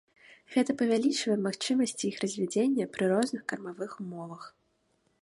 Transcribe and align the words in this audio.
Гэта 0.53 0.71
павялічвае 0.79 1.35
магчымасці 1.49 2.03
іх 2.11 2.17
развядзення 2.25 2.91
пры 2.97 3.03
розных 3.15 3.41
кармавых 3.53 3.91
умовах. 4.07 4.53